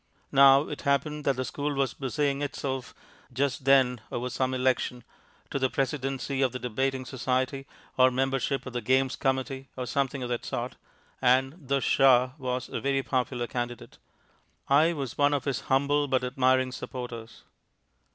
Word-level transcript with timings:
Now 0.31 0.67
it 0.67 0.81
happened 0.81 1.25
that 1.25 1.35
the 1.35 1.45
school 1.45 1.75
was 1.75 1.93
busying 1.93 2.41
itself 2.41 2.95
just 3.31 3.65
then 3.65 4.01
over 4.11 4.31
some 4.31 4.51
election 4.55 5.03
to 5.51 5.59
the 5.59 5.69
presidency 5.69 6.41
of 6.41 6.51
the 6.53 6.57
Debating 6.57 7.05
Society, 7.05 7.67
or 7.99 8.09
membership 8.09 8.65
of 8.65 8.73
the 8.73 8.81
Games 8.81 9.15
Committee, 9.15 9.69
or 9.77 9.85
something 9.85 10.23
of 10.23 10.29
that 10.29 10.43
sort 10.43 10.75
and 11.21 11.53
"The 11.67 11.81
Shah" 11.81 12.31
was 12.39 12.67
a 12.67 12.81
very 12.81 13.03
popular 13.03 13.45
candidate. 13.45 13.99
I 14.67 14.91
was 14.93 15.19
one 15.19 15.35
of 15.35 15.45
his 15.45 15.59
humble 15.69 16.07
but 16.07 16.23
admiring 16.23 16.71
supporters. 16.71 17.43